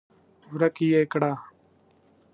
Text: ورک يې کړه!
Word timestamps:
ورک 0.53 0.77
يې 0.89 1.01
کړه! 1.11 1.31